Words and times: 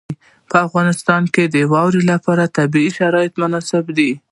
په 0.49 0.57
افغانستان 0.67 1.23
کې 1.33 1.43
د 1.55 1.55
واوره 1.71 2.01
لپاره 2.11 2.51
طبیعي 2.57 2.89
شرایط 2.99 3.33
مناسب 3.41 3.85
دي. 3.97 4.11